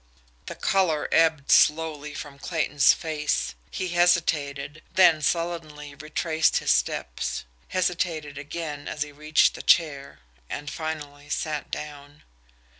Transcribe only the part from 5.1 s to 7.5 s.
sullenly retraced his steps;